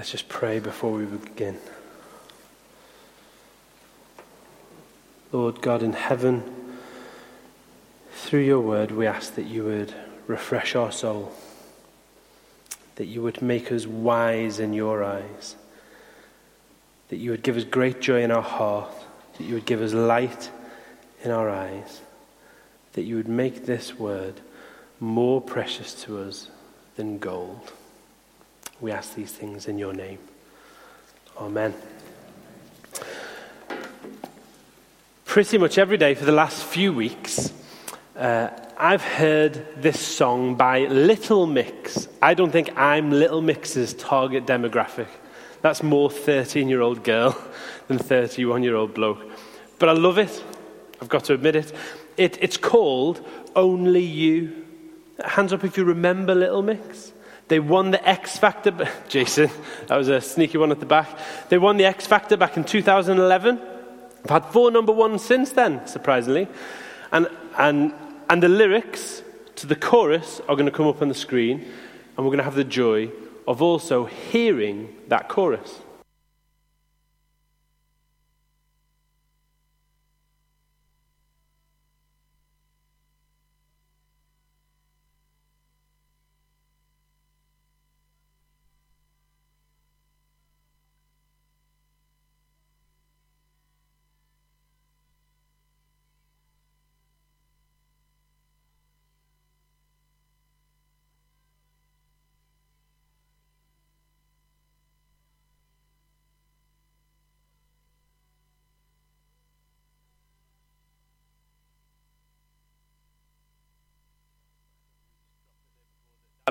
[0.00, 1.58] Let's just pray before we begin.
[5.30, 6.42] Lord God in heaven,
[8.12, 9.92] through your word, we ask that you would
[10.26, 11.34] refresh our soul,
[12.94, 15.54] that you would make us wise in your eyes,
[17.10, 18.94] that you would give us great joy in our heart,
[19.36, 20.50] that you would give us light
[21.22, 22.00] in our eyes,
[22.94, 24.40] that you would make this word
[24.98, 26.48] more precious to us
[26.96, 27.74] than gold.
[28.80, 30.18] We ask these things in your name.
[31.38, 31.74] Amen.
[35.26, 37.52] Pretty much every day for the last few weeks,
[38.16, 38.48] uh,
[38.78, 42.08] I've heard this song by Little Mix.
[42.22, 45.08] I don't think I'm Little Mix's target demographic.
[45.60, 47.36] That's more 13 year old girl
[47.88, 49.30] than 31 year old bloke.
[49.78, 50.42] But I love it.
[51.02, 51.72] I've got to admit it.
[52.16, 52.38] it.
[52.40, 54.64] It's called Only You.
[55.22, 57.12] Hands up if you remember Little Mix.
[57.50, 58.88] They won the X Factor.
[59.08, 59.50] Jason,
[59.88, 61.18] that was a sneaky one at the back.
[61.48, 63.60] They won the X Factor back in 2011.
[64.24, 66.46] I've had four number ones since then, surprisingly.
[67.10, 67.26] And,
[67.58, 67.92] and,
[68.28, 69.24] and the lyrics
[69.56, 71.58] to the chorus are going to come up on the screen,
[72.16, 73.10] and we're going to have the joy
[73.48, 75.80] of also hearing that chorus.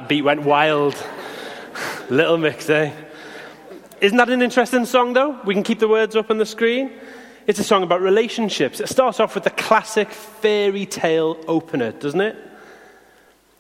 [0.10, 1.02] Beat went wild.
[2.10, 2.92] Little mix, eh?
[4.02, 5.40] Isn't that an interesting song, though?
[5.46, 6.92] We can keep the words up on the screen.
[7.48, 8.80] It's a song about relationships.
[8.80, 12.36] It starts off with the classic fairy tale opener, doesn't it?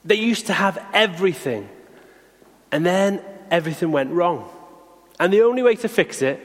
[0.03, 1.69] They used to have everything,
[2.72, 4.50] and then everything went wrong.
[5.19, 6.40] And the only way to fix it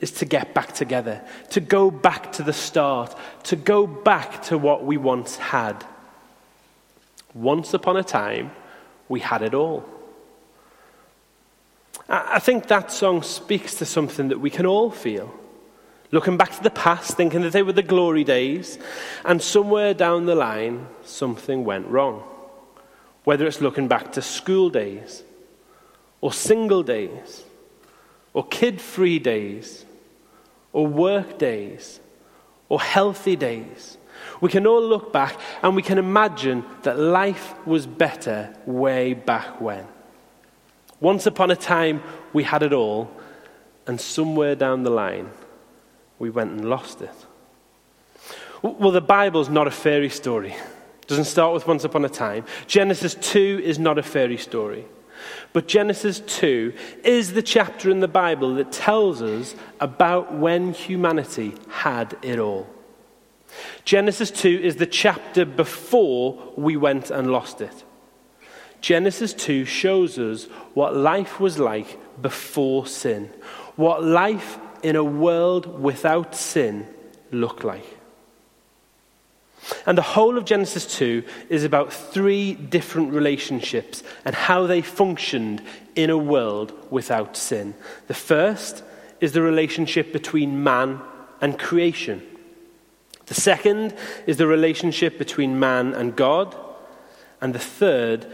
[0.00, 3.14] is to get back together, to go back to the start,
[3.44, 5.84] to go back to what we once had.
[7.34, 8.50] Once upon a time,
[9.08, 9.84] we had it all.
[12.08, 15.32] I think that song speaks to something that we can all feel.
[16.10, 18.78] Looking back to the past, thinking that they were the glory days,
[19.24, 22.22] and somewhere down the line, something went wrong.
[23.24, 25.22] Whether it's looking back to school days,
[26.20, 27.44] or single days,
[28.32, 29.86] or kid free days,
[30.72, 32.00] or work days,
[32.68, 33.96] or healthy days,
[34.40, 39.60] we can all look back and we can imagine that life was better way back
[39.60, 39.86] when.
[41.00, 42.02] Once upon a time,
[42.32, 43.10] we had it all,
[43.86, 45.30] and somewhere down the line,
[46.18, 47.26] we went and lost it.
[48.62, 50.52] Well, the Bible's not a fairy story.
[50.52, 52.46] It doesn't start with once upon a time.
[52.66, 54.86] Genesis 2 is not a fairy story.
[55.52, 56.72] But Genesis 2
[57.04, 62.66] is the chapter in the Bible that tells us about when humanity had it all.
[63.84, 67.84] Genesis 2 is the chapter before we went and lost it.
[68.80, 70.44] Genesis 2 shows us
[70.74, 73.30] what life was like before sin,
[73.76, 76.86] what life in a world without sin
[77.30, 77.86] looked like.
[79.86, 85.62] And the whole of Genesis 2 is about three different relationships and how they functioned
[85.94, 87.74] in a world without sin.
[88.06, 88.82] The first
[89.20, 91.00] is the relationship between man
[91.40, 92.22] and creation.
[93.26, 93.94] The second
[94.26, 96.54] is the relationship between man and God.
[97.40, 98.26] And the third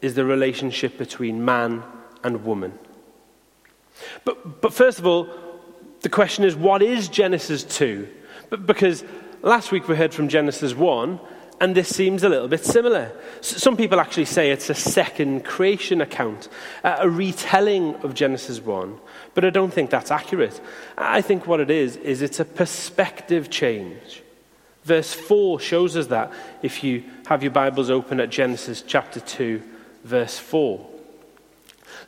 [0.00, 1.82] is the relationship between man
[2.22, 2.78] and woman.
[4.24, 5.28] But, but first of all,
[6.00, 8.08] the question is what is Genesis 2?
[8.48, 9.04] But because
[9.42, 11.20] last week we heard from Genesis 1,
[11.60, 13.12] and this seems a little bit similar.
[13.42, 16.48] Some people actually say it's a second creation account,
[16.82, 18.98] a retelling of Genesis 1,
[19.34, 20.58] but I don't think that's accurate.
[20.96, 24.22] I think what it is, is it's a perspective change.
[24.90, 26.32] Verse 4 shows us that
[26.64, 29.62] if you have your Bibles open at Genesis chapter 2,
[30.02, 30.84] verse 4.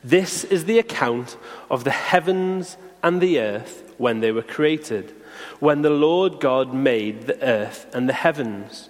[0.03, 1.37] This is the account
[1.71, 5.15] of the heavens and the earth when they were created,
[5.61, 8.89] when the Lord God made the earth and the heavens.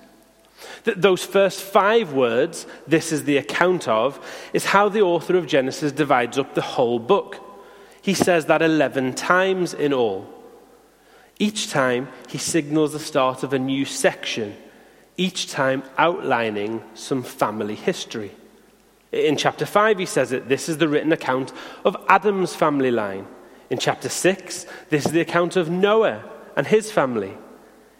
[0.85, 4.19] Th- those first five words, this is the account of,
[4.53, 7.37] is how the author of Genesis divides up the whole book.
[8.01, 10.32] He says that 11 times in all.
[11.39, 14.55] Each time, he signals the start of a new section,
[15.17, 18.31] each time outlining some family history.
[19.11, 21.51] In chapter 5, he says that this is the written account
[21.85, 23.27] of Adam's family line.
[23.69, 26.23] In chapter 6, this is the account of Noah
[26.55, 27.33] and his family.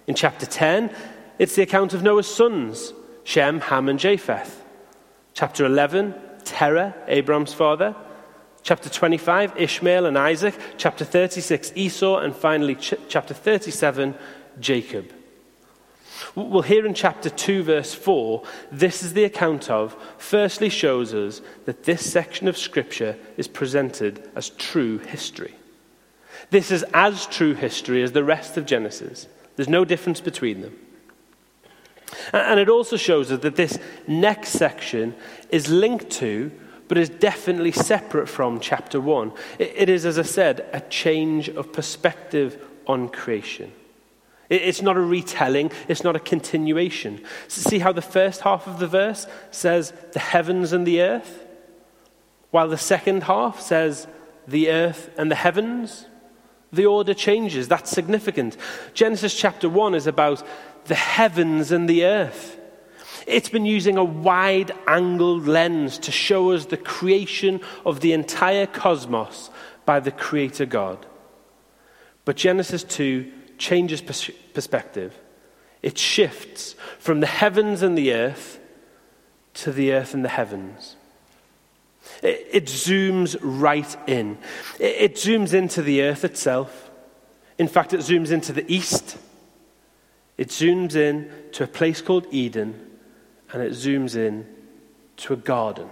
[0.07, 0.93] In chapter 10,
[1.39, 2.93] it's the account of Noah's sons,
[3.23, 4.63] Shem, Ham, and Japheth.
[5.33, 6.13] Chapter 11,
[6.43, 7.95] Terah, Abraham's father.
[8.63, 10.55] Chapter 25, Ishmael and Isaac.
[10.77, 12.19] Chapter 36, Esau.
[12.19, 14.15] And finally, ch- chapter 37,
[14.59, 15.11] Jacob.
[16.35, 21.41] Well, here in chapter 2, verse 4, this is the account of, firstly, shows us
[21.65, 25.55] that this section of Scripture is presented as true history.
[26.49, 29.27] This is as true history as the rest of Genesis.
[29.55, 30.79] There's no difference between them.
[32.31, 33.77] And it also shows us that this
[34.07, 35.15] next section
[35.49, 36.51] is linked to,
[36.87, 39.31] but is definitely separate from chapter 1.
[39.59, 43.71] It is, as I said, a change of perspective on creation.
[44.49, 47.23] It's not a retelling, it's not a continuation.
[47.47, 51.45] See how the first half of the verse says the heavens and the earth,
[52.51, 54.05] while the second half says
[54.47, 56.05] the earth and the heavens?
[56.71, 57.67] The order changes.
[57.67, 58.57] That's significant.
[58.93, 60.45] Genesis chapter 1 is about
[60.85, 62.59] the heavens and the earth.
[63.27, 68.65] It's been using a wide angled lens to show us the creation of the entire
[68.65, 69.49] cosmos
[69.85, 71.05] by the Creator God.
[72.25, 75.17] But Genesis 2 changes pers- perspective.
[75.81, 78.59] It shifts from the heavens and the earth
[79.55, 80.95] to the earth and the heavens.
[82.21, 84.37] It, it zooms right in.
[84.79, 86.89] It, it zooms into the earth itself.
[87.57, 89.17] In fact, it zooms into the east.
[90.37, 92.92] It zooms in to a place called Eden,
[93.53, 94.45] and it zooms in
[95.17, 95.89] to a garden.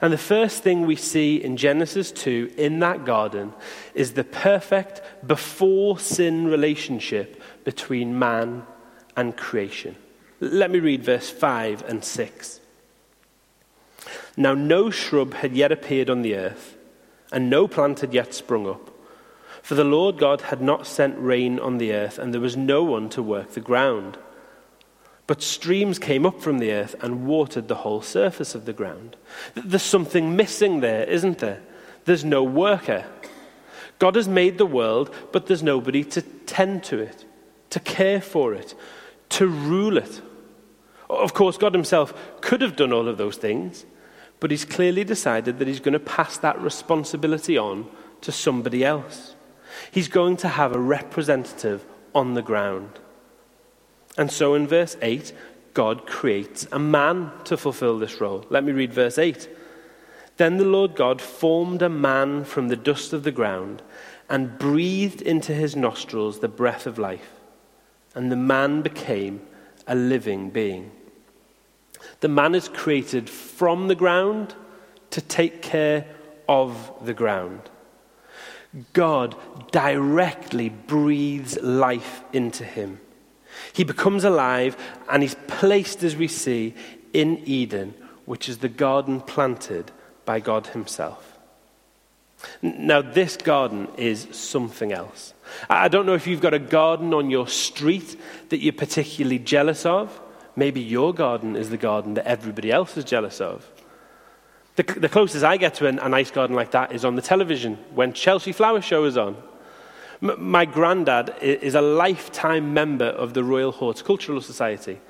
[0.00, 3.52] And the first thing we see in Genesis 2 in that garden
[3.94, 8.64] is the perfect before sin relationship between man
[9.16, 9.96] and creation.
[10.40, 12.60] Let me read verse 5 and 6.
[14.36, 16.76] Now, no shrub had yet appeared on the earth,
[17.32, 18.90] and no plant had yet sprung up.
[19.62, 22.82] For the Lord God had not sent rain on the earth, and there was no
[22.82, 24.18] one to work the ground.
[25.26, 29.16] But streams came up from the earth and watered the whole surface of the ground.
[29.54, 31.62] There's something missing there, isn't there?
[32.04, 33.06] There's no worker.
[33.98, 37.24] God has made the world, but there's nobody to tend to it,
[37.70, 38.74] to care for it,
[39.30, 40.20] to rule it.
[41.08, 42.12] Of course, God Himself
[42.42, 43.86] could have done all of those things,
[44.40, 47.88] but He's clearly decided that He's going to pass that responsibility on
[48.20, 49.34] to somebody else.
[49.90, 51.84] He's going to have a representative
[52.14, 52.98] on the ground.
[54.16, 55.32] And so in verse 8,
[55.74, 58.46] God creates a man to fulfill this role.
[58.48, 59.48] Let me read verse 8.
[60.36, 63.82] Then the Lord God formed a man from the dust of the ground
[64.28, 67.30] and breathed into his nostrils the breath of life,
[68.14, 69.40] and the man became
[69.86, 70.90] a living being.
[72.20, 74.54] The man is created from the ground
[75.10, 76.06] to take care
[76.48, 77.70] of the ground.
[78.92, 79.36] God
[79.70, 83.00] directly breathes life into him.
[83.72, 84.76] He becomes alive
[85.10, 86.74] and he's placed, as we see,
[87.12, 89.90] in Eden, which is the garden planted
[90.24, 91.38] by God Himself.
[92.62, 95.34] Now, this garden is something else.
[95.68, 98.18] I don't know if you've got a garden on your street
[98.50, 100.20] that you're particularly jealous of.
[100.56, 103.68] Maybe your garden is the garden that everybody else is jealous of.
[104.76, 107.22] The, the closest I get to an, a nice garden like that is on the
[107.22, 109.36] television when Chelsea Flower Show is on.
[110.22, 115.00] M- my granddad is a lifetime member of the Royal Horticultural Society.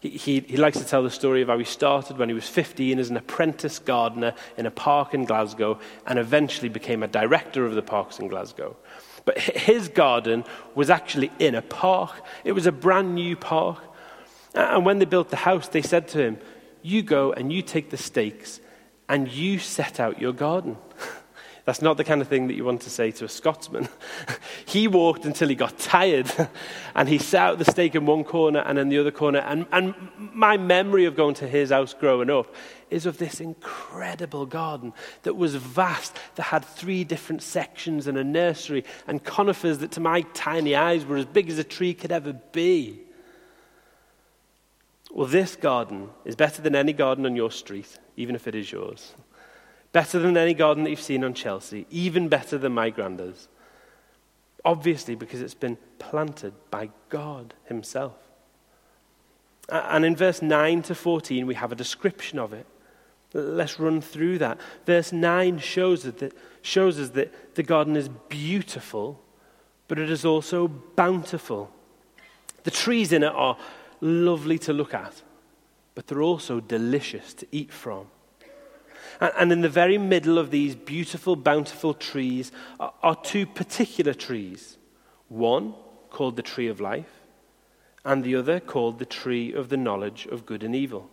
[0.00, 2.48] He, he, he, likes to tell the story of how he started when he was
[2.48, 7.64] 15 as an apprentice gardener in a park in Glasgow and eventually became a director
[7.64, 8.76] of the parks in Glasgow.
[9.24, 13.78] But his garden was actually in a park, it was a brand new park.
[14.54, 16.38] And when they built the house, they said to him,
[16.82, 18.60] You go and you take the stakes
[19.08, 20.76] and you set out your garden.
[21.64, 23.88] That's not the kind of thing that you want to say to a Scotsman.
[24.66, 26.30] he walked until he got tired
[26.96, 29.38] and he set out the stake in one corner and in the other corner.
[29.38, 32.52] And, and my memory of going to his house growing up
[32.90, 34.92] is of this incredible garden
[35.22, 40.00] that was vast, that had three different sections and a nursery and conifers that to
[40.00, 43.00] my tiny eyes were as big as a tree could ever be.
[45.12, 48.72] Well, this garden is better than any garden on your street, even if it is
[48.72, 49.14] yours.
[49.92, 53.48] Better than any garden that you've seen on Chelsea, even better than my granddad's.
[54.64, 58.14] Obviously, because it's been planted by God Himself.
[59.68, 62.66] And in verse 9 to 14, we have a description of it.
[63.34, 64.58] Let's run through that.
[64.86, 69.20] Verse 9 shows us that, shows us that the garden is beautiful,
[69.88, 71.70] but it is also bountiful.
[72.64, 73.56] The trees in it are
[74.00, 75.22] lovely to look at.
[75.94, 78.06] but they're also delicious to eat from.
[79.20, 84.78] And in the very middle of these beautiful, bountiful trees are two particular trees.
[85.28, 85.74] One
[86.10, 87.22] called the tree of life,
[88.04, 91.10] and the other called the tree of the knowledge of good and evil.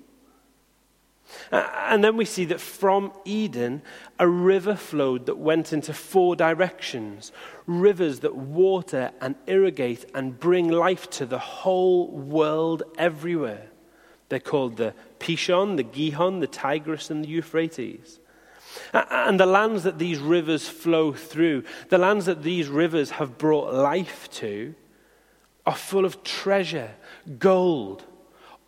[1.52, 3.82] And then we see that from Eden,
[4.18, 7.32] a river flowed that went into four directions
[7.68, 13.69] rivers that water and irrigate and bring life to the whole world everywhere.
[14.30, 18.20] They're called the Pishon, the Gihon, the Tigris, and the Euphrates.
[18.94, 23.74] And the lands that these rivers flow through, the lands that these rivers have brought
[23.74, 24.76] life to,
[25.66, 26.92] are full of treasure,
[27.40, 28.06] gold,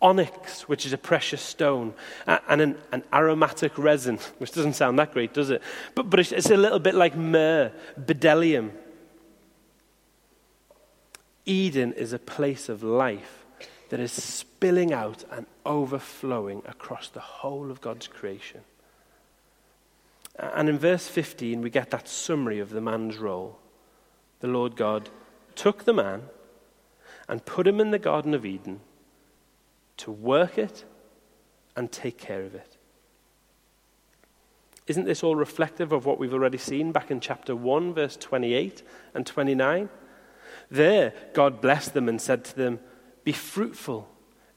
[0.00, 1.94] onyx, which is a precious stone,
[2.26, 5.62] and an, an, aromatic resin, which doesn't sound that great, does it?
[5.94, 8.72] But, but it's, it's a little bit like myrrh, bdellium.
[11.46, 13.41] Eden is a place of life
[13.92, 18.62] that is spilling out and overflowing across the whole of God's creation.
[20.38, 23.58] And in verse 15, we get that summary of the man's role.
[24.40, 25.10] The Lord God
[25.54, 26.22] took the man
[27.28, 28.80] and put him in the Garden of Eden
[29.98, 30.86] to work it
[31.76, 32.78] and take care of it.
[34.86, 38.82] Isn't this all reflective of what we've already seen back in chapter 1, verse 28
[39.12, 39.90] and 29?
[40.70, 42.80] There, God blessed them and said to them,
[43.24, 44.08] Be fruitful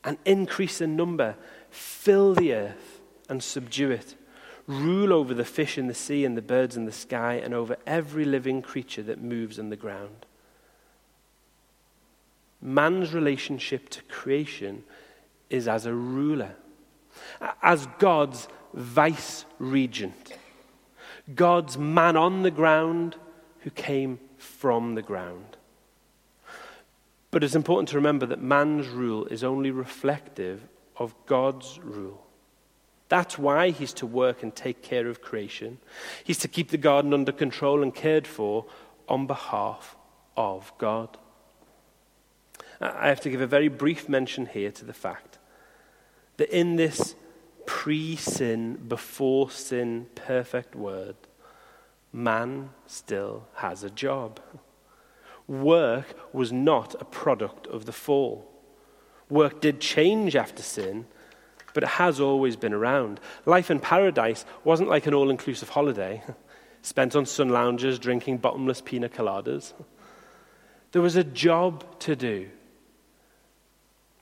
[0.03, 1.35] and increase in number,
[1.69, 4.15] fill the earth and subdue it,
[4.67, 7.77] rule over the fish in the sea and the birds in the sky, and over
[7.85, 10.25] every living creature that moves on the ground.
[12.61, 14.83] Man's relationship to creation
[15.49, 16.55] is as a ruler,
[17.61, 20.33] as God's vice regent,
[21.33, 23.15] God's man on the ground
[23.59, 25.57] who came from the ground.
[27.35, 32.25] But it's important to remember that man's rule is only reflective of God's rule.
[33.09, 35.79] That's why he's to work and take care of creation.
[36.23, 38.67] He's to keep the garden under control and cared for
[39.09, 39.97] on behalf
[40.37, 41.17] of God.
[42.79, 45.37] I have to give a very brief mention here to the fact
[46.37, 47.15] that in this
[47.65, 51.17] pre sin, before sin, perfect word,
[52.13, 54.39] man still has a job.
[55.47, 58.51] Work was not a product of the fall.
[59.29, 61.05] Work did change after sin,
[61.73, 63.19] but it has always been around.
[63.45, 66.23] Life in paradise wasn't like an all inclusive holiday
[66.81, 69.73] spent on sun lounges drinking bottomless pina coladas.
[70.91, 72.49] There was a job to do.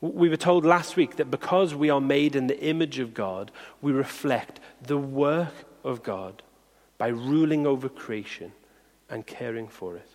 [0.01, 3.51] We were told last week that because we are made in the image of God,
[3.81, 5.53] we reflect the work
[5.83, 6.41] of God
[6.97, 8.51] by ruling over creation
[9.09, 10.09] and caring for it.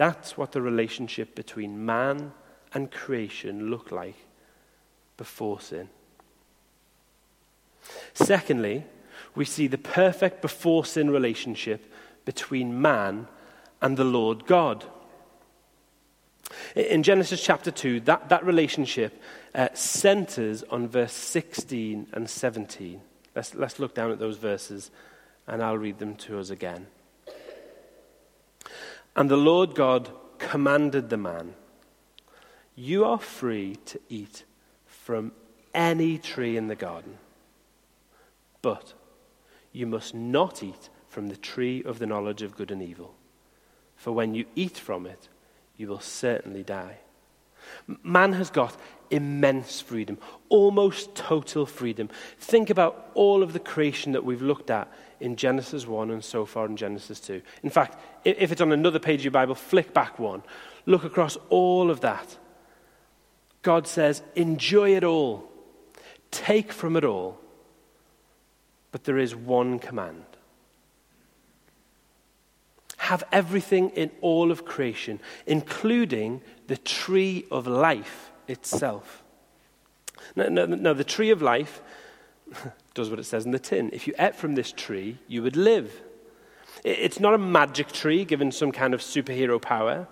[0.00, 2.32] That's what the relationship between man
[2.72, 4.14] and creation looked like
[5.18, 5.90] before sin.
[8.14, 8.86] Secondly,
[9.34, 11.92] we see the perfect before sin relationship
[12.24, 13.28] between man
[13.82, 14.86] and the Lord God.
[16.74, 19.20] In Genesis chapter 2, that, that relationship
[19.54, 23.02] uh, centers on verse 16 and 17.
[23.36, 24.90] Let's, let's look down at those verses
[25.46, 26.86] and I'll read them to us again.
[29.20, 30.08] And the Lord God
[30.38, 31.52] commanded the man,
[32.74, 34.44] You are free to eat
[34.86, 35.32] from
[35.74, 37.18] any tree in the garden,
[38.62, 38.94] but
[39.74, 43.14] you must not eat from the tree of the knowledge of good and evil.
[43.94, 45.28] For when you eat from it,
[45.76, 47.00] you will certainly die.
[48.02, 48.74] Man has got
[49.10, 50.16] immense freedom,
[50.48, 52.08] almost total freedom.
[52.38, 56.44] Think about all of the creation that we've looked at in Genesis 1 and so
[56.46, 57.42] far in Genesis 2.
[57.62, 60.42] In fact, if it's on another page of your Bible, flick back one.
[60.86, 62.38] Look across all of that.
[63.62, 65.50] God says, enjoy it all,
[66.30, 67.38] take from it all.
[68.92, 70.24] But there is one command
[73.10, 79.24] have everything in all of creation, including the tree of life itself.
[80.36, 81.82] Now, now, now, the tree of life
[82.94, 83.90] does what it says in the tin.
[83.92, 86.02] If you ate from this tree, you would live.
[86.84, 90.08] It's not a magic tree given some kind of superhero power,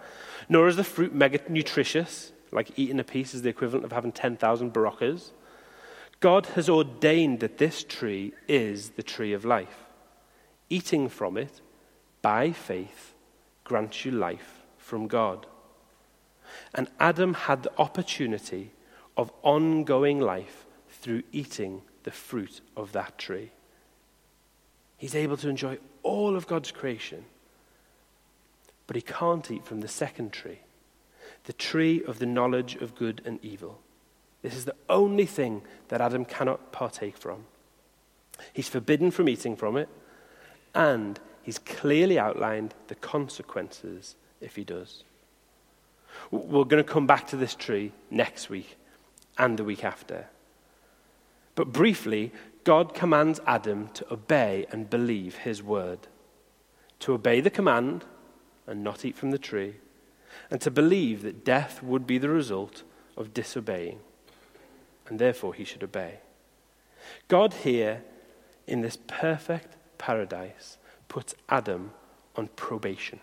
[0.48, 4.12] nor is the fruit mega nutritious, like eating a piece is the equivalent of having
[4.12, 5.32] 10,000 Beroccas.
[6.20, 9.86] God has ordained that this tree is the tree of life.
[10.68, 11.60] Eating from it
[12.22, 13.14] by faith,
[13.64, 15.46] grants you life from God.
[16.74, 18.72] And Adam had the opportunity
[19.16, 23.50] of ongoing life through eating the fruit of that tree.
[24.96, 27.26] He's able to enjoy all of God's creation,
[28.86, 30.60] but he can't eat from the second tree,
[31.44, 33.82] the tree of the knowledge of good and evil.
[34.40, 37.44] This is the only thing that Adam cannot partake from.
[38.54, 39.90] He's forbidden from eating from it,
[40.74, 45.04] and he's clearly outlined the consequences if he does.
[46.30, 48.78] We're going to come back to this tree next week
[49.36, 50.28] and the week after.
[51.58, 52.30] But briefly,
[52.62, 56.06] God commands Adam to obey and believe his word,
[57.00, 58.04] to obey the command
[58.68, 59.74] and not eat from the tree,
[60.52, 62.84] and to believe that death would be the result
[63.16, 63.98] of disobeying,
[65.08, 66.20] and therefore he should obey.
[67.26, 68.04] God here,
[68.68, 71.90] in this perfect paradise, puts Adam
[72.36, 73.18] on probation.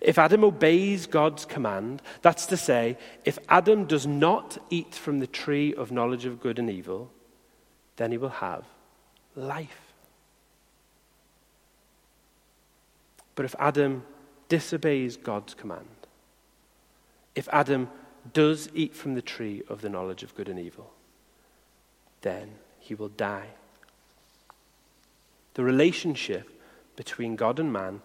[0.00, 5.26] If Adam obeys God's command, that's to say, if Adam does not eat from the
[5.26, 7.10] tree of knowledge of good and evil,
[7.96, 8.64] then he will have
[9.34, 9.92] life.
[13.34, 14.04] But if Adam
[14.48, 15.86] disobeys God's command,
[17.34, 17.88] if Adam
[18.32, 20.92] does eat from the tree of the knowledge of good and evil,
[22.22, 23.48] then he will die.
[25.54, 26.48] The relationship
[26.96, 28.02] between God and man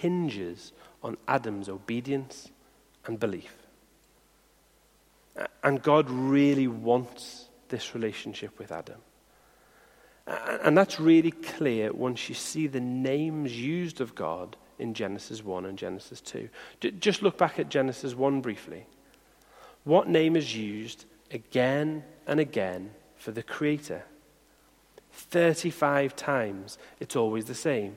[0.00, 0.72] hinges
[1.04, 2.50] on Adam's obedience
[3.06, 3.54] and belief.
[5.62, 9.00] And God really wants this relationship with Adam.
[10.26, 15.66] And that's really clear once you see the names used of God in Genesis 1
[15.66, 16.48] and Genesis 2.
[16.98, 18.86] Just look back at Genesis 1 briefly.
[19.84, 24.04] What name is used again and again for the Creator?
[25.12, 27.96] 35 times, it's always the same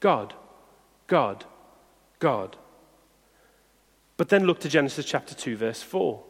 [0.00, 0.34] God,
[1.08, 1.44] God,
[2.24, 2.56] God.
[4.16, 6.22] But then look to Genesis chapter 2, verse 4.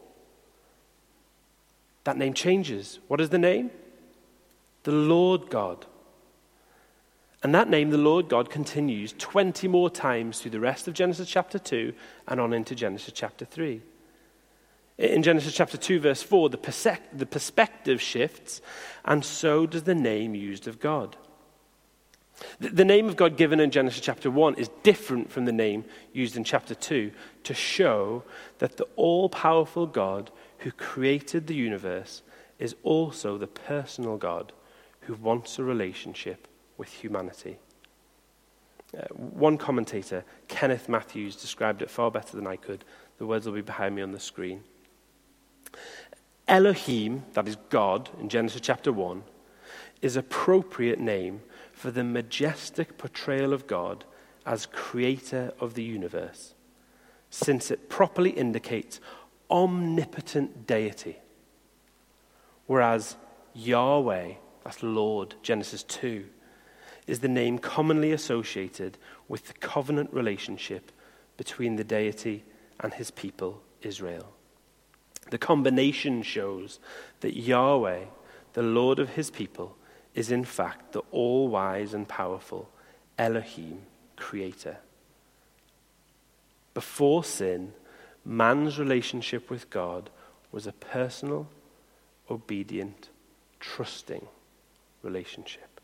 [2.03, 2.99] That name changes.
[3.07, 3.71] What is the name?
[4.83, 5.85] The Lord God.
[7.43, 11.29] And that name, the Lord God, continues 20 more times through the rest of Genesis
[11.29, 11.93] chapter 2
[12.27, 13.81] and on into Genesis chapter 3.
[14.97, 18.59] In Genesis chapter 2, verse 4, the, perspective shifts,
[19.05, 21.15] and so does the name used of God.
[22.59, 26.35] The, name of God given in Genesis chapter 1 is different from the name used
[26.35, 27.11] in chapter 2
[27.43, 28.23] to show
[28.59, 32.21] that the all powerful God who created the universe
[32.59, 34.51] is also the personal God
[35.01, 37.57] who wants a relationship with humanity.
[38.97, 42.83] Uh, one commentator, Kenneth Mathews, described it far better than I could.
[43.17, 44.63] The words will be behind me on the screen.
[46.47, 49.23] Elohim, that is God, in Genesis chapter 1,
[50.01, 51.41] is appropriate name
[51.75, 54.05] for the majestic portrayal of God
[54.45, 56.53] as creator of the universe,
[57.29, 59.01] since it properly indicates
[59.51, 61.17] omnipotent deity.
[62.65, 63.17] Whereas
[63.53, 66.25] Yahweh, that's Lord, Genesis 2,
[67.07, 70.93] is the name commonly associated with the covenant relationship
[71.35, 72.45] between the deity
[72.79, 74.33] and his people, Israel.
[75.29, 76.79] The combination shows
[77.19, 78.05] that Yahweh,
[78.53, 79.75] the Lord of his people,
[80.15, 82.69] is in fact the all wise and powerful
[83.19, 83.81] Elohim,
[84.15, 84.77] creator.
[86.73, 87.73] Before sin,
[88.25, 90.09] man's relationship with God
[90.51, 91.47] was a personal,
[92.29, 93.09] obedient,
[93.59, 94.25] trusting
[95.03, 95.81] relationship.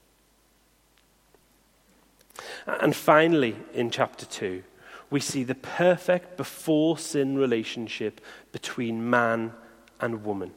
[2.65, 4.63] And finally, in chapter 2,
[5.09, 9.53] we see the perfect before sin relationship between man
[9.99, 10.53] and woman.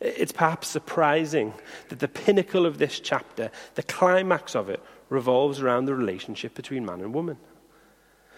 [0.00, 1.54] It's perhaps surprising
[1.88, 6.84] that the pinnacle of this chapter, the climax of it, revolves around the relationship between
[6.84, 7.38] man and woman.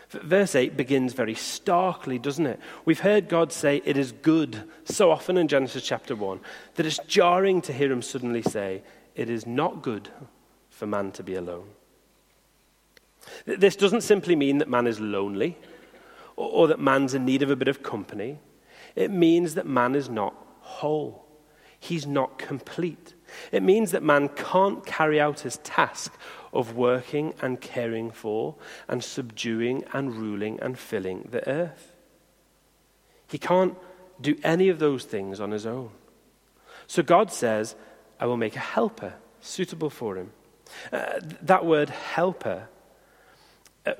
[0.08, 2.60] Verse 8 begins very starkly, doesn't it?
[2.84, 6.40] We've heard God say it is good so often in Genesis chapter 1
[6.76, 8.82] that it's jarring to hear him suddenly say
[9.16, 10.08] it is not good
[10.70, 11.68] for man to be alone.
[13.46, 15.58] This doesn't simply mean that man is lonely
[16.36, 18.38] or, that man's in need of a bit of company.
[18.94, 21.25] It means that man is not whole.
[21.86, 23.14] He's not complete.
[23.52, 26.12] It means that man can't carry out his task
[26.52, 28.56] of working and caring for
[28.88, 31.94] and subduing and ruling and filling the earth.
[33.28, 33.76] He can't
[34.20, 35.90] do any of those things on his own.
[36.88, 37.76] So God says,
[38.18, 40.32] I will make a helper suitable for him.
[40.92, 42.68] Uh, that word helper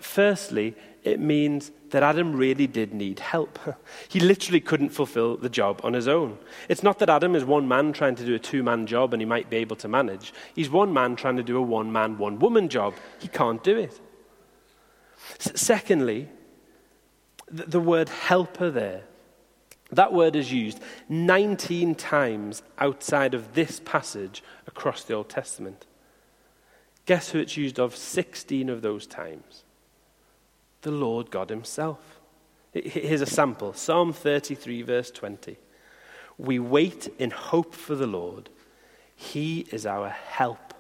[0.01, 3.59] firstly, it means that Adam really did need help.
[4.09, 6.39] he literally couldn't fulfill the job on his own.
[6.69, 9.23] It's not that Adam is one man trying to do a two man job and
[9.23, 10.35] he might be able to manage.
[10.55, 12.95] He's one man trying to do a one man, one woman job.
[13.21, 14.01] He can't do it.
[15.39, 16.29] Secondly,
[17.49, 19.05] the, word helper there,
[19.91, 25.87] that word is used 19 times outside of this passage across the Old Testament.
[27.07, 29.63] Guess who it's used of 16 of those times?
[30.87, 32.21] The Lord God Himself.
[32.73, 35.57] Here's a sample Psalm 33, verse 20.
[36.39, 38.51] We wait in hope for the Lord.
[39.17, 40.75] He is our help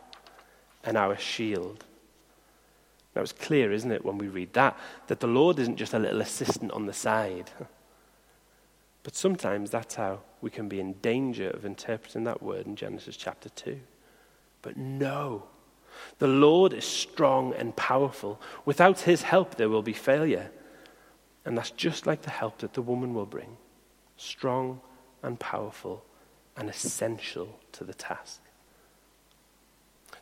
[0.84, 1.84] and our shield.
[3.16, 5.98] Now, it's clear, isn't it, when we read that, that the Lord isn't just a
[5.98, 7.50] little assistant on the side.
[9.02, 13.16] But sometimes that's how we can be in danger of interpreting that word in Genesis
[13.16, 13.78] chapter 2.
[14.62, 15.44] But no,
[16.18, 18.40] the Lord is strong and powerful.
[18.64, 20.50] Without his help, there will be failure.
[21.44, 23.56] And that's just like the help that the woman will bring
[24.16, 24.80] strong
[25.22, 26.02] and powerful
[26.56, 28.40] and essential to the task.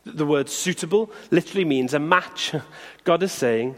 [0.03, 2.53] The word suitable literally means a match.
[3.03, 3.75] God is saying,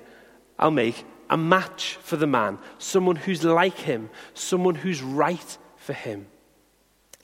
[0.60, 5.94] I'll make a match for the man, someone who's like him, someone who's right for
[5.94, 6.28] him.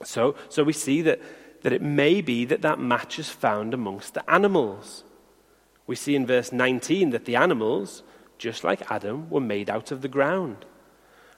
[0.03, 1.21] So, so we see that,
[1.63, 5.03] that it may be that that match is found amongst the animals.
[5.87, 8.03] We see in verse 19 that the animals,
[8.37, 10.65] just like Adam, were made out of the ground.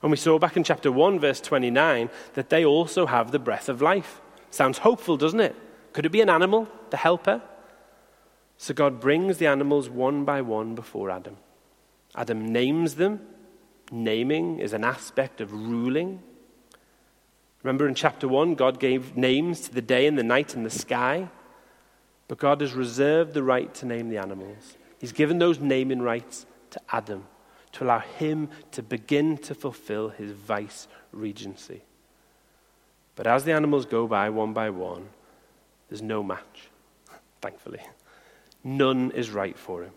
[0.02, 3.70] And we saw back in chapter 1, verse 29, that they also have the breath
[3.70, 4.22] of life.
[4.52, 5.56] Sounds hopeful, doesn't it?
[5.94, 7.42] Could it be an animal, the helper?
[8.58, 11.38] So God brings the animals one by one before Adam.
[12.16, 13.22] Adam names them.
[13.92, 16.22] Naming is an aspect of ruling.
[17.66, 20.70] Remember in chapter 1, God gave names to the day and the night and the
[20.70, 21.30] sky.
[22.28, 24.78] But God has reserved the right to name the animals.
[25.00, 27.26] He's given those naming rights to Adam
[27.72, 31.82] to allow him to begin to fulfill his vice regency.
[33.16, 35.10] But as the animals go by one by one,
[35.90, 36.70] there's no match,
[37.42, 37.82] thankfully.
[38.64, 39.92] None is right for him.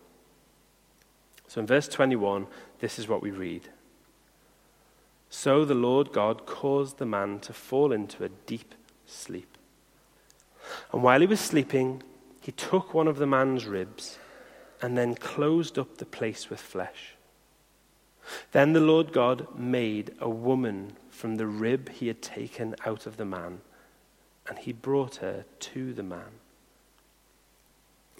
[1.48, 2.46] So in verse 21,
[2.78, 3.68] this is what we read.
[5.30, 8.74] So the Lord God caused the man to fall into a deep
[9.06, 9.56] sleep.
[10.92, 12.02] And while he was sleeping,
[12.40, 14.18] he took one of the man's ribs
[14.80, 17.14] and then closed up the place with flesh.
[18.52, 23.16] Then the Lord God made a woman from the rib he had taken out of
[23.16, 23.60] the man,
[24.46, 26.40] and he brought her to the man.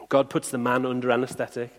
[0.08, 1.70] God puts the man under anesthetic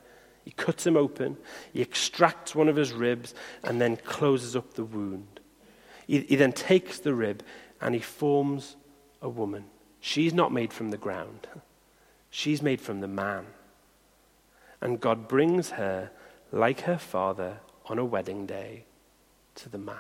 [0.44, 1.38] he cuts him open,
[1.74, 5.40] he extracts one of his ribs, and then closes up the wound.
[6.08, 7.44] He, he then takes the rib
[7.82, 8.76] and he forms
[9.22, 9.66] a woman.
[10.00, 11.48] She's not made from the ground,
[12.30, 13.46] she's made from the man.
[14.82, 16.10] And God brings her,
[16.52, 18.86] like her father, on a wedding day
[19.56, 19.98] to the man.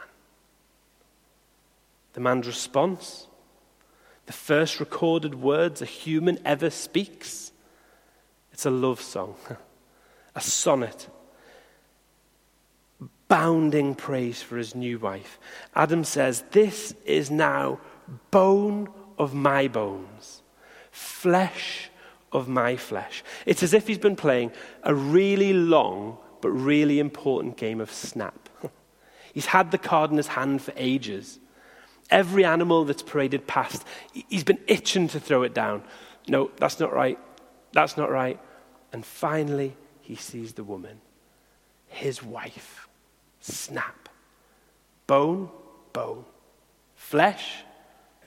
[2.14, 3.28] The man's response,
[4.26, 7.52] the first recorded words a human ever speaks,
[8.54, 9.36] it's a love song.
[10.40, 11.10] a sonnet,
[13.28, 15.38] bounding praise for his new wife.
[15.76, 17.82] Adam says, This is now
[18.32, 20.42] bone of my bones,
[20.92, 21.90] flesh
[22.32, 23.22] of my flesh.
[23.46, 28.48] It's as if he's been playing a really long but really important game of snap.
[29.34, 31.38] he's had the card in his hand for ages.
[32.10, 33.84] Every animal that's paraded past,
[34.30, 35.84] he's been itching to throw it down.
[36.30, 37.20] No, that's not right.
[37.74, 38.40] That's not right.
[38.94, 39.76] And finally,
[40.10, 41.00] he sees the woman,
[41.88, 42.88] his wife.
[43.42, 44.10] Snap.
[45.06, 45.50] Bone,
[45.94, 46.26] bone.
[46.96, 47.58] Flesh,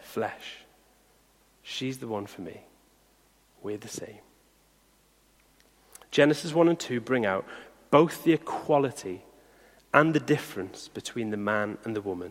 [0.01, 0.59] flesh.
[1.65, 2.61] She's the one for me.
[3.65, 4.21] We're the same.
[6.13, 7.45] Genesis 1 and 2 bring out
[7.91, 9.25] both the equality
[9.93, 12.31] and the difference between the man and the woman.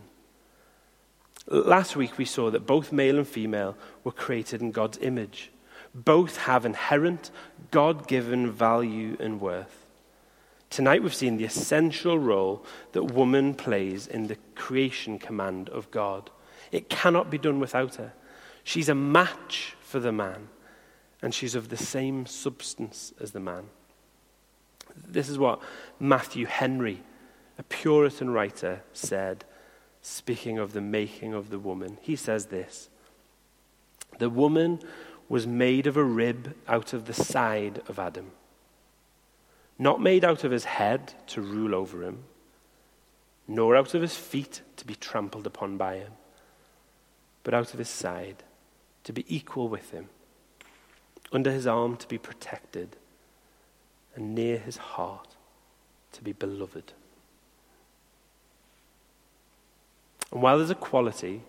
[1.46, 5.50] Last week we saw that both male and female were created in God's image.
[5.94, 7.30] Both have inherent,
[7.70, 9.86] God given value and worth.
[10.70, 16.30] Tonight we've seen the essential role that woman plays in the creation command of God.
[16.70, 18.14] It cannot be done without her.
[18.64, 20.48] She's a match for the man,
[21.20, 23.64] and she's of the same substance as the man.
[24.96, 25.60] This is what
[26.00, 27.02] Matthew Henry,
[27.58, 29.44] a Puritan writer, said,
[30.00, 31.98] speaking of the making of the woman.
[32.00, 32.88] He says this
[34.18, 34.80] The woman
[35.32, 38.32] was made of a rib out of the side of Adam,
[39.78, 42.24] not made out of his head to rule over him,
[43.48, 46.12] nor out of his feet to be trampled upon by him,
[47.44, 48.42] but out of his side
[49.04, 50.10] to be equal with him,
[51.32, 52.98] under his arm to be protected,
[54.14, 55.34] and near his heart
[56.12, 56.92] to be beloved.
[60.30, 61.40] And while there's a quality,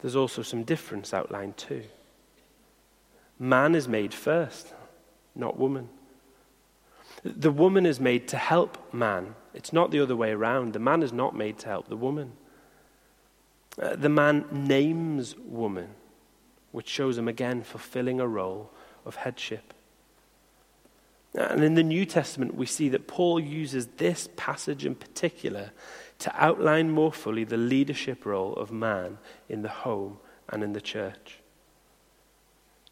[0.00, 1.84] there's also some difference outlined too.
[3.38, 4.72] Man is made first,
[5.34, 5.88] not woman.
[7.24, 9.34] The woman is made to help man.
[9.54, 10.72] It's not the other way around.
[10.72, 12.32] The man is not made to help the woman.
[13.80, 15.88] Uh, the man names woman,
[16.70, 18.70] which shows him again fulfilling a role
[19.04, 19.74] of headship.
[21.34, 25.72] And in the New Testament, we see that Paul uses this passage in particular
[26.20, 29.18] to outline more fully the leadership role of man
[29.48, 30.18] in the home
[30.48, 31.40] and in the church.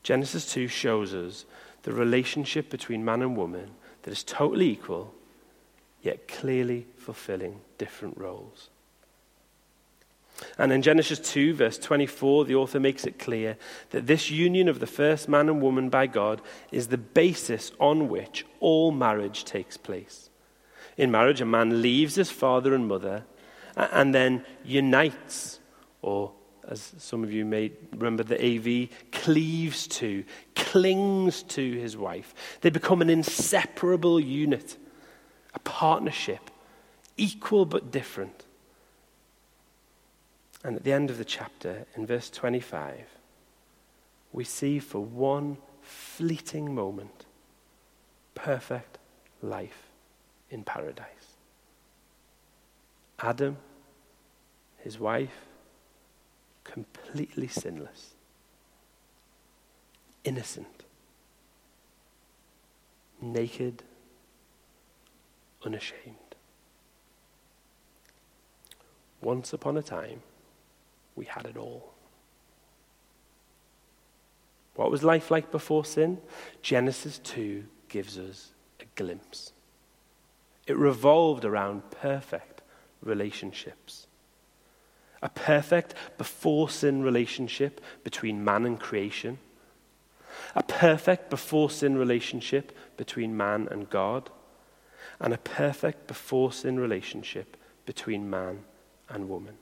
[0.02, 1.44] Genesis 2 shows us
[1.82, 3.70] the relationship between man and woman
[4.02, 5.14] that is totally equal,
[6.02, 8.68] yet clearly fulfilling different roles.
[10.58, 13.56] And in Genesis 2, verse 24, the author makes it clear
[13.90, 16.40] that this union of the first man and woman by God
[16.72, 20.30] is the basis on which all marriage takes place.
[20.96, 23.24] In marriage, a man leaves his father and mother
[23.76, 25.60] and then unites,
[26.02, 26.32] or
[26.68, 32.34] as some of you may remember the AV, cleaves to, clings to his wife.
[32.60, 34.76] They become an inseparable unit,
[35.54, 36.50] a partnership,
[37.16, 38.44] equal but different.
[40.64, 43.00] And at the end of the chapter, in verse 25,
[44.32, 47.26] we see for one fleeting moment
[48.34, 48.98] perfect
[49.42, 49.90] life
[50.50, 51.36] in paradise.
[53.18, 53.56] Adam,
[54.78, 55.46] his wife,
[56.64, 58.14] completely sinless,
[60.24, 60.84] innocent,
[63.20, 63.82] naked,
[65.64, 66.16] unashamed.
[69.20, 70.22] Once upon a time,
[71.14, 71.92] we had it all.
[74.74, 76.18] What was life like before sin?
[76.62, 79.52] Genesis 2 gives us a glimpse.
[80.66, 82.62] It revolved around perfect
[83.02, 84.06] relationships.
[85.22, 89.38] A perfect before sin relationship between man and creation.
[90.54, 94.30] A perfect before sin relationship between man and God.
[95.20, 97.56] And a perfect before sin relationship
[97.86, 98.64] between man
[99.08, 99.54] and woman.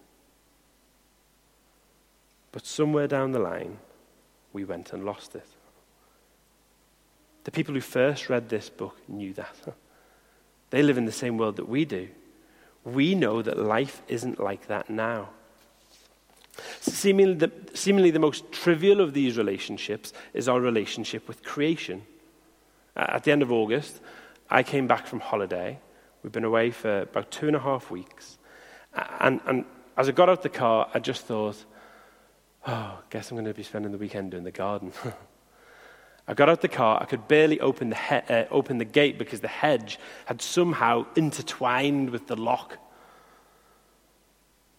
[2.52, 3.78] But somewhere down the line,
[4.52, 5.46] we went and lost it.
[7.44, 9.56] The people who first read this book knew that.
[10.70, 12.08] They live in the same world that we do.
[12.84, 15.30] We know that life isn't like that now.
[16.80, 22.02] Seemingly the, seemingly the most trivial of these relationships is our relationship with creation.
[22.96, 24.00] At the end of August,
[24.50, 25.78] I came back from holiday.
[26.22, 28.38] We've been away for about two and a half weeks.
[29.20, 29.64] And, and
[29.96, 31.64] as I got out the car, I just thought,
[32.66, 34.92] oh, guess I'm going to be spending the weekend doing the garden.
[36.28, 37.00] I got out the car.
[37.00, 41.06] I could barely open the, he- uh, open the gate because the hedge had somehow
[41.16, 42.78] intertwined with the lock.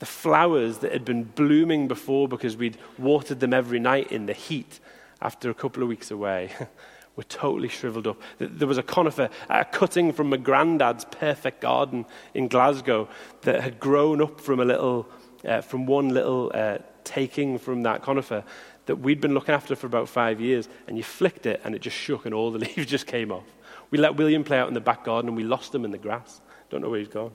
[0.01, 4.33] The flowers that had been blooming before because we'd watered them every night in the
[4.33, 4.79] heat
[5.21, 6.49] after a couple of weeks away
[7.15, 8.19] were totally shriveled up.
[8.39, 13.09] There was a conifer, a cutting from my granddad's perfect garden in Glasgow
[13.43, 15.07] that had grown up from a little,
[15.45, 18.43] uh, from one little uh, taking from that conifer
[18.87, 21.81] that we'd been looking after for about five years, and you flicked it and it
[21.83, 23.45] just shook and all the leaves just came off.
[23.91, 25.99] We let William play out in the back garden and we lost him in the
[25.99, 26.41] grass.
[26.71, 27.33] Don't know where he's gone.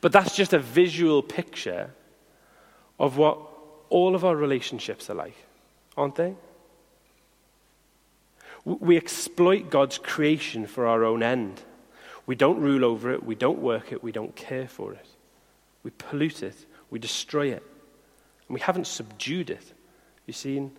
[0.00, 1.90] But that's just a visual picture
[2.98, 3.38] of what
[3.88, 5.36] all of our relationships are like,
[5.96, 6.34] aren't they?
[8.64, 11.62] We exploit God's creation for our own end.
[12.26, 15.06] We don't rule over it, we don't work it, we don't care for it.
[15.82, 17.62] We pollute it, we destroy it,
[18.48, 19.72] and we haven't subdued it.
[20.26, 20.70] You've seen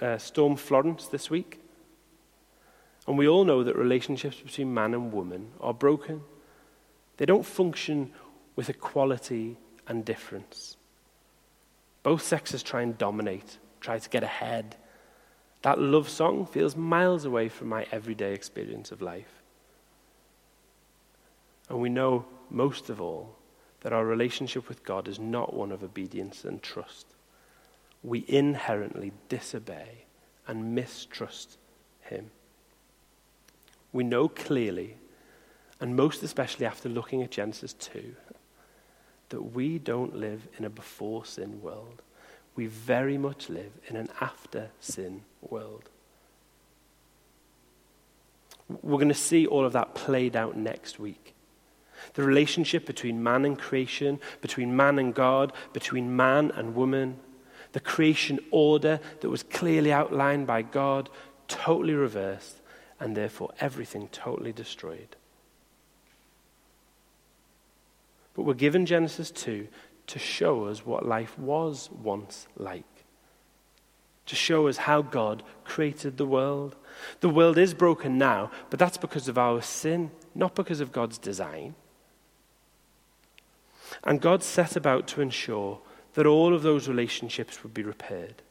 [0.00, 1.58] uh, Storm Florence this week?
[3.08, 6.22] And we all know that relationships between man and woman are broken.
[7.16, 8.12] They don't function
[8.56, 10.76] with equality and difference.
[12.02, 14.76] Both sexes try and dominate, try to get ahead.
[15.62, 19.42] That love song feels miles away from my everyday experience of life.
[21.68, 23.36] And we know, most of all,
[23.80, 27.06] that our relationship with God is not one of obedience and trust
[28.02, 30.04] we inherently disobey
[30.46, 31.58] and mistrust
[32.00, 32.30] Him.
[33.92, 34.96] We know clearly,
[35.80, 38.14] and most especially after looking at Genesis 2,
[39.32, 42.02] that we don't live in a before sin world.
[42.54, 45.88] We very much live in an after sin world.
[48.68, 51.34] We're going to see all of that played out next week.
[52.12, 57.16] The relationship between man and creation, between man and God, between man and woman,
[57.72, 61.08] the creation order that was clearly outlined by God
[61.48, 62.56] totally reversed,
[63.00, 65.16] and therefore everything totally destroyed.
[68.34, 69.68] But we're given Genesis 2
[70.08, 73.04] to show us what life was once like,
[74.26, 76.76] to show us how God created the world.
[77.20, 81.18] The world is broken now, but that's because of our sin, not because of God's
[81.18, 81.74] design.
[84.04, 85.80] And God set about to ensure
[86.14, 88.42] that all of those relationships would be repaired.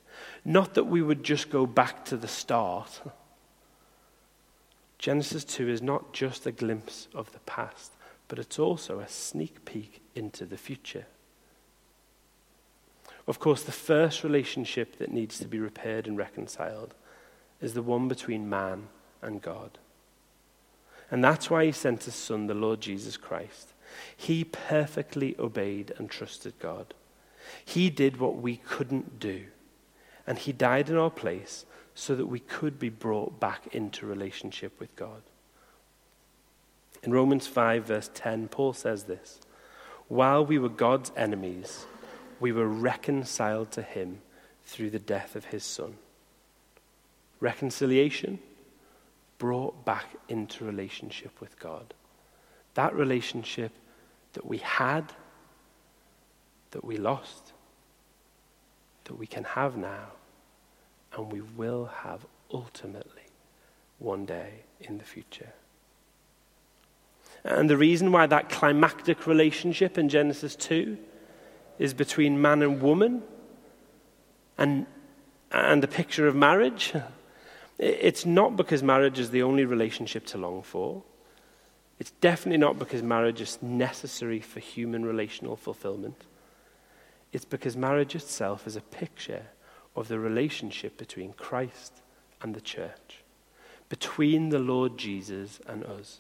[0.46, 3.02] Not that we would just go back to the start.
[4.98, 7.92] Genesis 2 is not just a glimpse of the past,
[8.32, 11.06] but it's also a sneak peek into the future.
[13.28, 16.94] Of course, the first relationship that needs to be repaired and reconciled
[17.60, 18.88] is the one between man
[19.22, 19.80] and God.
[21.12, 23.74] And that's why he sent his son, the Lord Jesus Christ.
[24.16, 26.94] He perfectly obeyed and trusted God.
[27.66, 29.48] He did what we couldn't do.
[30.26, 31.66] And he died in our place
[31.96, 35.22] so that we could be brought back into relationship with God.
[37.04, 39.40] In Romans 5, verse 10, Paul says this
[40.08, 41.86] While we were God's enemies,
[42.40, 44.22] we were reconciled to him
[44.66, 45.96] through the death of his son.
[47.40, 48.40] Reconciliation
[49.40, 51.94] brought back into relationship with God.
[52.76, 53.72] That relationship
[54.34, 55.12] that we had,
[56.72, 57.54] that we lost,
[59.06, 60.10] that we can have now,
[61.18, 63.24] and we will have ultimately
[63.98, 65.52] one day in the future.
[67.44, 70.98] And the reason why that climactic relationship in Genesis 2
[71.80, 73.24] is between man and woman
[74.58, 74.86] and,
[75.52, 76.94] and a picture of marriage,
[77.80, 81.04] it's not because marriage is the only relationship to long for.
[82.00, 86.26] It's definitely not because marriage is necessary for human relational fulfillment.
[87.32, 89.48] It's because marriage itself is a picture
[89.96, 92.02] of the relationship between Christ
[92.42, 93.24] and the church,
[93.90, 96.20] between the Lord Jesus and us.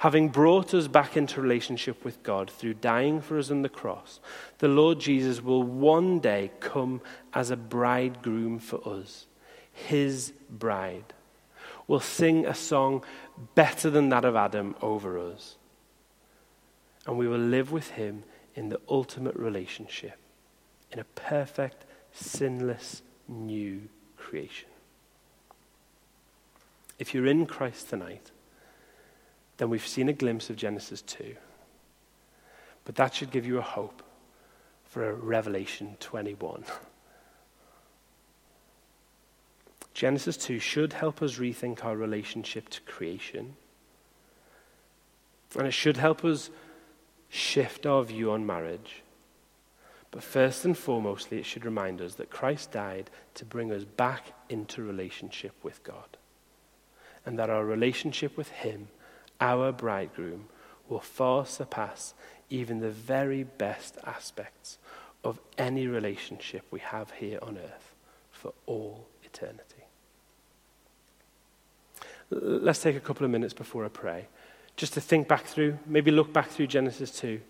[0.00, 4.20] Having brought us back into relationship with God through dying for us on the cross,
[4.58, 7.00] the Lord Jesus will one day come
[7.32, 9.26] as a bridegroom for us,
[9.72, 11.12] his bride.
[11.86, 13.04] Will sing a song
[13.54, 15.56] better than that of Adam over us.
[17.06, 20.18] And we will live with him in the ultimate relationship,
[20.92, 24.68] in a perfect, sinless, new creation.
[26.98, 28.30] If you're in Christ tonight,
[29.60, 31.36] then we've seen a glimpse of Genesis 2.
[32.86, 34.02] But that should give you a hope
[34.84, 36.64] for a Revelation 21.
[39.92, 43.54] Genesis 2 should help us rethink our relationship to creation.
[45.58, 46.48] And it should help us
[47.28, 49.02] shift our view on marriage.
[50.10, 54.32] But first and foremostly, it should remind us that Christ died to bring us back
[54.48, 56.16] into relationship with God.
[57.26, 58.88] And that our relationship with Him
[59.40, 60.46] our bridegroom,
[60.88, 62.14] will far surpass
[62.50, 64.78] even the very best aspects
[65.22, 67.94] of any relationship we have here on earth
[68.32, 69.84] for all eternity.
[72.30, 74.26] Let's take a couple of minutes before I pray,
[74.76, 77.40] just to think back through, maybe look back through Genesis 2.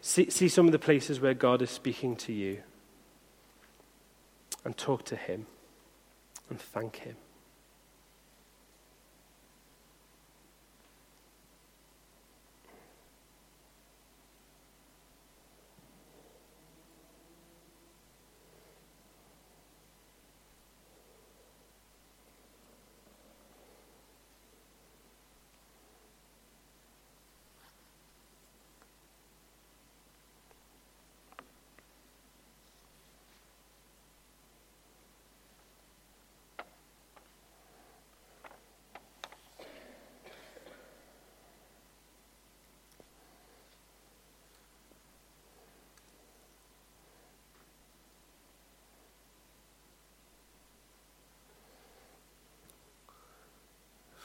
[0.00, 2.58] See, see some of the places where God is speaking to you
[4.64, 5.46] and talk to Him
[6.50, 7.16] and thank Him.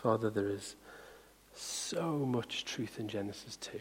[0.03, 0.75] Father, there is
[1.55, 3.79] so much truth in Genesis 2.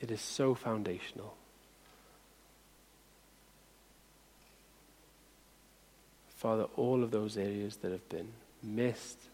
[0.00, 1.36] It is so foundational.
[6.26, 8.32] Father, all of those areas that have been
[8.64, 9.28] missed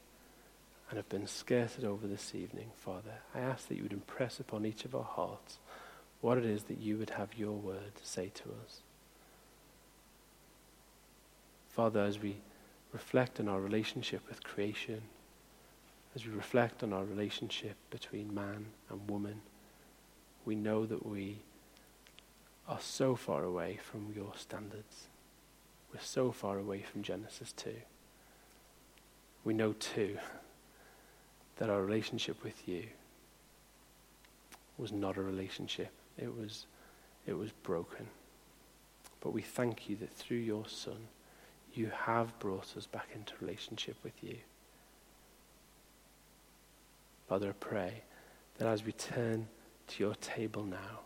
[0.90, 4.66] and have been skirted over this evening, Father, I ask that you would impress upon
[4.66, 5.56] each of our hearts
[6.20, 8.82] what it is that you would have your word to say to us.
[11.70, 12.36] Father, as we
[12.92, 15.00] reflect on our relationship with creation,
[16.14, 19.40] as we reflect on our relationship between man and woman,
[20.44, 21.38] we know that we
[22.68, 25.08] are so far away from your standards.
[25.92, 27.72] We're so far away from Genesis 2.
[29.44, 30.18] We know too
[31.56, 32.84] that our relationship with you
[34.78, 35.90] was not a relationship.
[36.18, 36.66] It was,
[37.26, 38.06] it was broken.
[39.20, 41.08] But we thank you that through your Son,
[41.74, 44.36] you have brought us back into relationship with you.
[47.28, 48.02] Father, I pray
[48.58, 49.48] that as we turn
[49.88, 51.00] to your table now,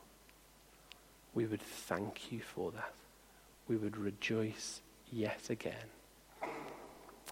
[1.34, 2.94] we would thank you for that.
[3.68, 4.80] We would rejoice
[5.12, 5.74] yet again.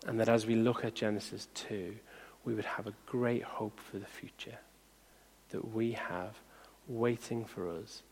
[0.06, 1.96] And that as we look at Genesis 2,
[2.44, 4.58] we would have a great hope for the future.
[5.50, 6.40] that we have
[6.88, 8.02] waiting for us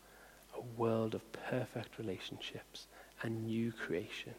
[0.55, 2.87] a world of perfect relationships
[3.21, 4.33] and new creation.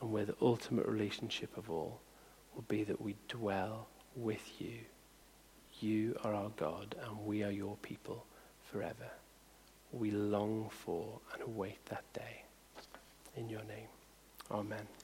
[0.00, 2.00] And where the ultimate relationship of all
[2.54, 3.86] will be that we dwell
[4.16, 4.78] with you.
[5.82, 8.24] You are our God, and we are your people
[8.70, 9.10] forever.
[9.90, 12.44] We long for and await that day.
[13.36, 13.88] In your name.
[14.52, 14.86] Amen.